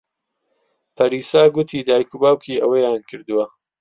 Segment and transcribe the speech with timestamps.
[0.95, 3.45] پەریسا گوتی دایک و باوکی ئەوەیان کردووە.